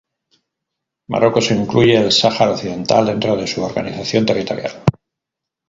Marruecos 1.09 1.51
incluye 1.51 1.95
el 1.95 2.11
Sahara 2.11 2.53
Occidental 2.53 3.05
dentro 3.05 3.35
de 3.37 3.45
su 3.45 3.61
organización 3.63 4.25
territorial. 4.25 4.83